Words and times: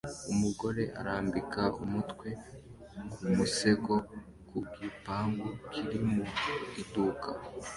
Umugore 0.33 0.83
arambika 0.99 1.61
umutwe 1.83 2.29
ku 3.11 3.21
musego 3.35 3.95
ku 4.49 4.57
gipangu 4.75 5.47
kiri 5.69 5.99
mu 6.11 6.23
iduka 6.81 7.29